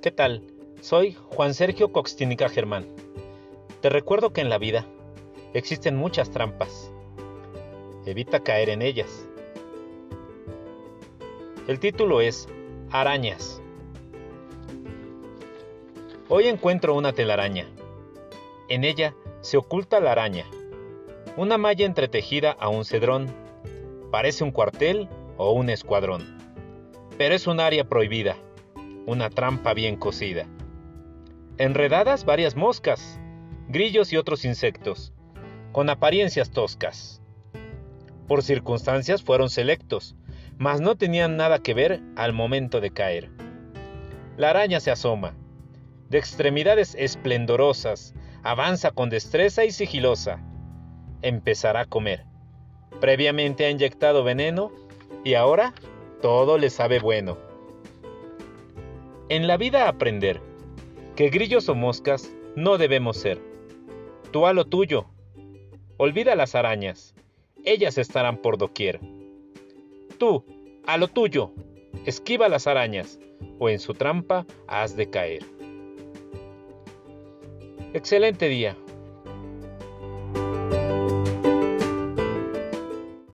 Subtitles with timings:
[0.00, 0.44] ¿Qué tal?
[0.80, 2.86] Soy Juan Sergio Coxtínica Germán.
[3.80, 4.86] Te recuerdo que en la vida
[5.54, 6.92] existen muchas trampas.
[8.06, 9.26] Evita caer en ellas.
[11.66, 12.48] El título es
[12.92, 13.60] Arañas.
[16.28, 17.66] Hoy encuentro una telaraña.
[18.68, 20.44] En ella se oculta la araña.
[21.36, 23.34] Una malla entretejida a un cedrón.
[24.12, 26.38] Parece un cuartel o un escuadrón.
[27.18, 28.36] Pero es un área prohibida
[29.08, 30.46] una trampa bien cosida.
[31.56, 33.18] Enredadas varias moscas,
[33.66, 35.14] grillos y otros insectos,
[35.72, 37.22] con apariencias toscas.
[38.26, 40.14] Por circunstancias fueron selectos,
[40.58, 43.30] mas no tenían nada que ver al momento de caer.
[44.36, 45.34] La araña se asoma,
[46.10, 50.38] de extremidades esplendorosas, avanza con destreza y sigilosa.
[51.22, 52.26] Empezará a comer.
[53.00, 54.70] Previamente ha inyectado veneno
[55.24, 55.72] y ahora
[56.20, 57.47] todo le sabe bueno.
[59.30, 60.40] En la vida aprender
[61.14, 63.38] que grillos o moscas no debemos ser.
[64.30, 65.04] Tú a lo tuyo.
[65.98, 67.14] Olvida las arañas.
[67.62, 69.00] Ellas estarán por doquier.
[70.16, 70.46] Tú,
[70.86, 71.52] a lo tuyo.
[72.06, 73.20] Esquiva las arañas,
[73.58, 75.44] o en su trampa has de caer.
[77.92, 78.76] Excelente día.